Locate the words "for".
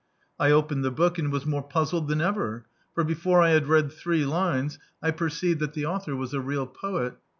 2.95-3.03